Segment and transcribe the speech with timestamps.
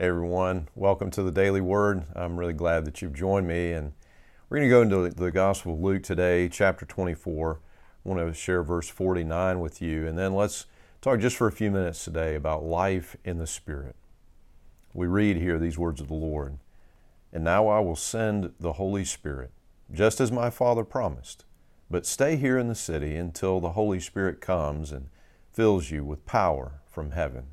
[0.00, 2.04] Hey everyone, welcome to the Daily Word.
[2.14, 3.94] I'm really glad that you've joined me, and
[4.48, 7.58] we're going to go into the Gospel of Luke today, chapter 24.
[8.06, 10.66] I want to share verse 49 with you, and then let's
[11.00, 13.96] talk just for a few minutes today about life in the Spirit.
[14.94, 16.60] We read here these words of the Lord
[17.32, 19.50] And now I will send the Holy Spirit,
[19.92, 21.44] just as my Father promised.
[21.90, 25.08] But stay here in the city until the Holy Spirit comes and
[25.52, 27.48] fills you with power from heaven.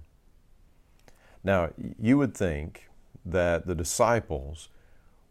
[1.45, 1.69] Now,
[2.01, 2.89] you would think
[3.23, 4.69] that the disciples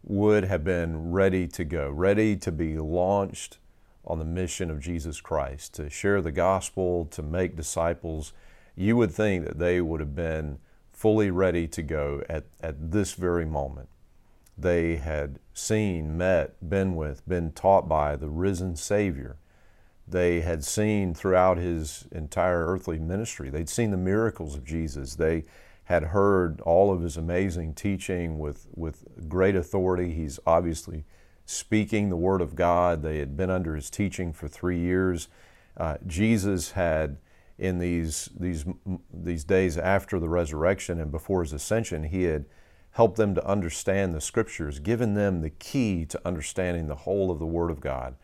[0.05, 3.59] would have been ready to go, ready to be launched
[4.07, 8.33] on the mission of Jesus Christ, to share the gospel, to make disciples.
[8.77, 10.59] You would think that they would have been
[10.93, 13.89] fully ready to go at, at this very moment.
[14.57, 19.37] They had seen, met, been with, been taught by the risen Savior.
[20.07, 25.17] They had seen throughout his entire earthly ministry, they'd seen the miracles of Jesus.
[25.17, 25.45] They
[25.85, 30.13] had heard all of his amazing teaching with, with great authority.
[30.13, 31.05] He's obviously
[31.45, 33.03] speaking the Word of God.
[33.03, 35.29] They had been under his teaching for three years.
[35.77, 37.19] Uh, Jesus had,
[37.59, 38.65] in these, these,
[39.13, 42.47] these days after the resurrection and before his ascension, he had
[42.93, 47.39] helped them to understand the Scriptures, given them the key to understanding the whole of
[47.39, 48.15] the Word of God.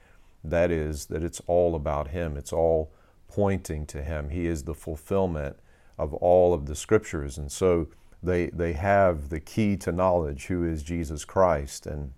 [0.43, 2.91] That is, that it's all about him, it's all
[3.29, 4.31] pointing to him.
[4.31, 5.59] He is the fulfillment
[6.01, 7.37] of all of the scriptures.
[7.37, 7.89] And so
[8.23, 11.87] they, they have the key to knowledge, who is Jesus Christ.
[11.87, 12.13] And,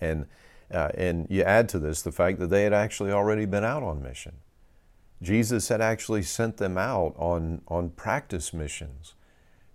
[0.00, 0.26] and,
[0.72, 3.82] uh, and you add to this the fact that they had actually already been out
[3.82, 4.34] on mission.
[5.22, 9.14] Jesus had actually sent them out on, on practice missions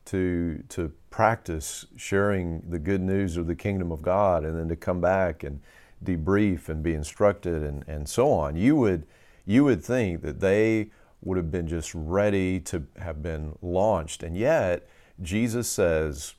[0.06, 4.76] to, to practice sharing the good news of the kingdom of God and then to
[4.76, 5.62] come back and
[6.04, 8.56] debrief and be instructed and, and so on.
[8.56, 9.08] You would,
[9.46, 14.24] you would think that they would have been just ready to have been launched.
[14.24, 14.88] And yet,
[15.22, 16.36] Jesus says,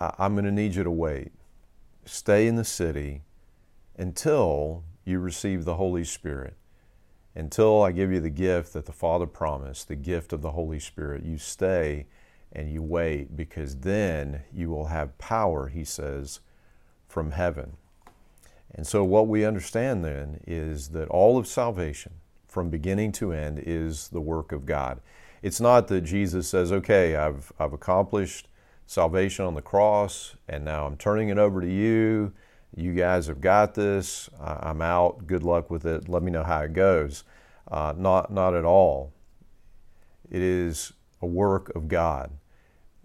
[0.00, 1.32] I'm going to need you to wait.
[2.04, 3.22] Stay in the city
[3.96, 6.56] until you receive the Holy Spirit.
[7.36, 10.78] Until I give you the gift that the Father promised, the gift of the Holy
[10.78, 11.24] Spirit.
[11.24, 12.06] You stay
[12.52, 16.40] and you wait because then you will have power, he says,
[17.08, 17.76] from heaven.
[18.74, 22.14] And so, what we understand then is that all of salvation,
[22.54, 25.00] from beginning to end is the work of God.
[25.42, 28.46] It's not that Jesus says, okay, I've, I've accomplished
[28.86, 32.32] salvation on the cross and now I'm turning it over to you.
[32.76, 34.30] You guys have got this.
[34.40, 35.26] I'm out.
[35.26, 36.08] Good luck with it.
[36.08, 37.24] Let me know how it goes.
[37.66, 39.12] Uh, not, not at all.
[40.30, 42.30] It is a work of God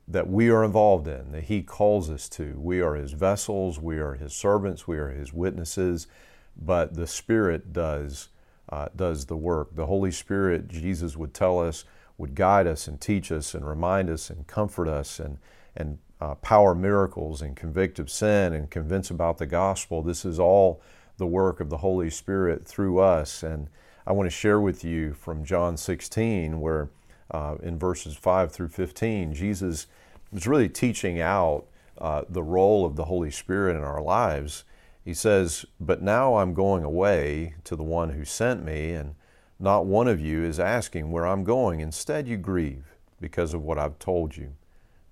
[0.08, 2.60] that we are involved in, that He calls us to.
[2.60, 6.08] We are His vessels, we are His servants, we are His witnesses,
[6.56, 8.30] but the Spirit does
[8.72, 9.76] uh, does the work.
[9.76, 11.86] The Holy Spirit, Jesus would tell us,
[12.18, 15.38] would guide us and teach us and remind us and comfort us and,
[15.76, 20.02] and uh, power miracles and convict of sin and convince about the gospel.
[20.02, 20.82] This is all
[21.18, 23.44] the work of the Holy Spirit through us.
[23.44, 23.70] And
[24.06, 26.90] I want to share with you from John 16, where
[27.32, 29.88] uh, in verses 5 through 15, Jesus
[30.32, 31.66] was really teaching out
[32.00, 34.64] uh, the role of the Holy Spirit in our lives
[35.10, 39.16] he says, But now I'm going away to the one who sent me, and
[39.60, 41.80] not one of you is asking where I'm going.
[41.80, 44.54] Instead, you grieve because of what I've told you.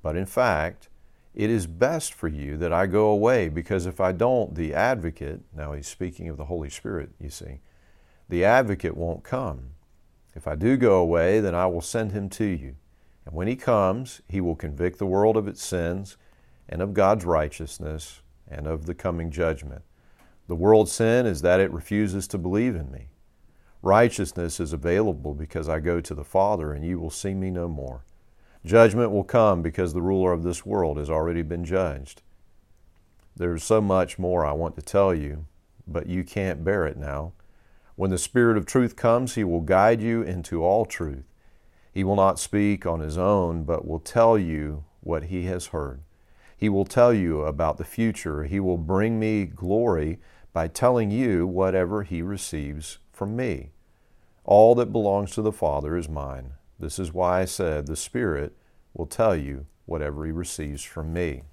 [0.03, 0.90] But in fact,
[1.34, 5.41] it is best for you that I go away, because if I don't, the advocate,
[5.52, 7.62] now he's speaking of the Holy Spirit, you see,
[8.29, 9.72] the advocate won't come.
[10.35, 12.75] If I do go away, then I will send him to you.
[13.25, 16.18] And when he comes, he will convict the world of its sins
[16.69, 19.81] and of God's righteousness and of the coming judgment.
[20.47, 23.08] The world's sin is that it refuses to believe in me.
[23.81, 27.68] Righteousness is available because I go to the Father, and you will see me no
[27.68, 28.06] more.
[28.66, 32.22] Judgment will come because the ruler of this world has already been judged.
[33.35, 35.46] There's so much more I want to tell you,
[35.85, 37.34] but you can't bear it now.
[37.96, 41.25] When the Spirit of truth comes, He will guide you into all truth.
[41.91, 46.02] He will not speak on His own, but will tell you what He has heard.
[46.55, 48.44] He will tell you about the future.
[48.44, 50.20] He will bring me glory
[50.58, 53.70] by telling you whatever he receives from me.
[54.44, 56.54] All that belongs to the Father is mine.
[56.80, 58.58] This is why I said the Spirit
[58.96, 61.44] will tell you whatever he receives from me.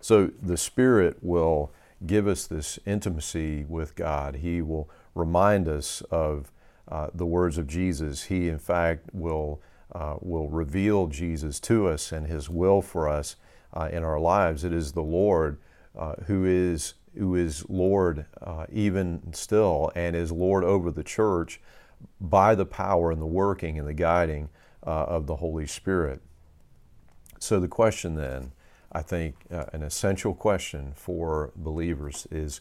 [0.00, 1.72] So the Spirit will
[2.06, 4.36] give us this intimacy with God.
[4.36, 6.52] He will remind us of
[6.86, 8.22] uh, the words of Jesus.
[8.22, 9.60] He, in fact, will
[9.90, 13.34] uh, will reveal Jesus to us and His will for us
[13.74, 14.62] uh, in our lives.
[14.62, 15.58] It is the Lord
[15.98, 21.60] uh, who is who is Lord uh, even still and is Lord over the church
[22.20, 24.48] by the power and the working and the guiding
[24.86, 26.20] uh, of the Holy Spirit.
[27.38, 28.52] So, the question then,
[28.92, 32.60] I think, uh, an essential question for believers is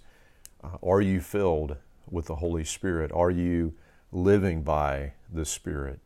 [0.64, 1.78] uh, Are you filled
[2.10, 3.12] with the Holy Spirit?
[3.12, 3.74] Are you
[4.12, 6.00] living by the Spirit?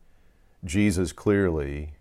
[0.64, 1.94] Jesus clearly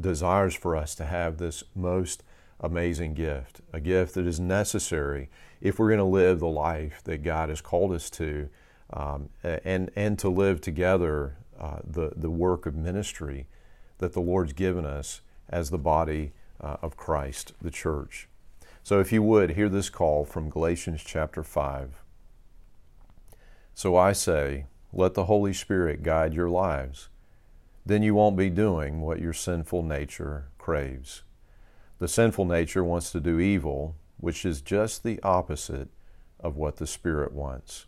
[0.00, 2.22] desires for us to have this most
[2.60, 7.22] amazing gift, a gift that is necessary if we're going to live the life that
[7.22, 8.48] God has called us to,
[8.92, 13.46] um, and and to live together uh, the the work of ministry
[13.98, 18.28] that the Lord's given us as the body uh, of Christ, the church.
[18.82, 22.02] So, if you would hear this call from Galatians chapter five.
[23.78, 27.10] So I say, let the Holy Spirit guide your lives.
[27.86, 31.22] Then you won't be doing what your sinful nature craves.
[31.98, 35.88] The sinful nature wants to do evil, which is just the opposite
[36.40, 37.86] of what the Spirit wants.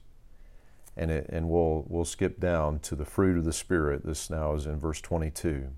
[0.97, 4.05] And, it, and we'll, we'll skip down to the fruit of the Spirit.
[4.05, 5.69] This now is in verse 22.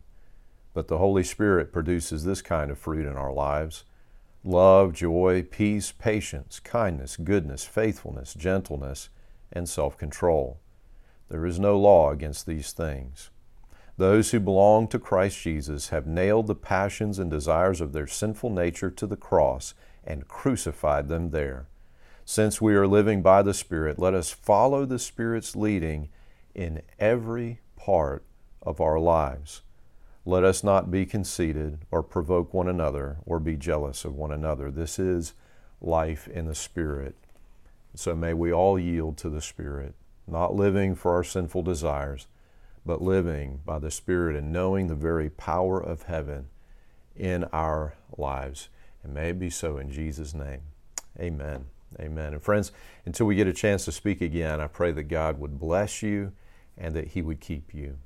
[0.75, 3.85] But the Holy Spirit produces this kind of fruit in our lives
[4.45, 9.09] love, joy, peace, patience, kindness, goodness, faithfulness, gentleness,
[9.53, 10.59] and self control.
[11.29, 13.31] There is no law against these things.
[13.97, 18.51] Those who belong to Christ Jesus have nailed the passions and desires of their sinful
[18.51, 19.75] nature to the cross
[20.05, 21.67] and crucified them there.
[22.25, 26.09] Since we are living by the Spirit, let us follow the Spirit's leading
[26.55, 28.25] in every part
[28.63, 29.63] of our lives.
[30.25, 34.71] Let us not be conceited or provoke one another or be jealous of one another.
[34.71, 35.35] This is
[35.81, 37.17] life in the Spirit.
[37.95, 39.95] So may we all yield to the Spirit,
[40.27, 42.29] not living for our sinful desires,
[42.85, 46.49] but living by the Spirit and knowing the very power of heaven
[47.17, 48.69] in our lives.
[49.03, 50.63] And may it be so in Jesus' name.
[51.19, 51.67] Amen.
[52.01, 52.33] Amen.
[52.33, 52.73] And friends,
[53.05, 56.33] until we get a chance to speak again, I pray that God would bless you
[56.77, 57.99] and that He would keep you.